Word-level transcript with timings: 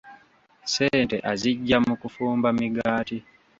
Ssente 0.65 1.17
aziggya 1.31 1.77
mu 1.87 1.95
kufumba 2.01 2.47
migaati. 2.59 3.17